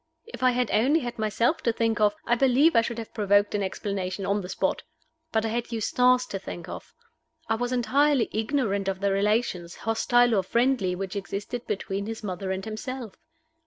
[0.25, 3.53] If I had only had myself to think of, I believe I should have provoked
[3.53, 4.81] an explanation on the spot.
[5.31, 6.91] But I had Eustace to think of.
[7.47, 12.49] I was entirely ignorant of the relations, hostile or friendly, which existed between his mother
[12.49, 13.13] and himself.